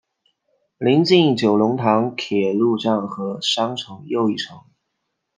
[0.79, 4.59] 邻近九龙塘铁路站和商场又一城。